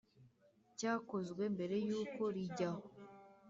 [0.77, 2.83] Cyakozwe mbere y’uko rijyaho,